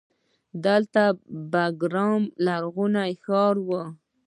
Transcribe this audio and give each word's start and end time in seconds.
دلته 0.65 1.03
د 1.13 1.17
بیګرام 1.53 2.23
لرغونی 2.45 3.11
ښار 3.23 3.55
و 3.67 3.69